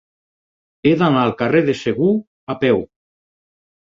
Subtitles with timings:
[0.85, 2.09] He d'anar al carrer de Segur
[2.53, 2.81] a peu.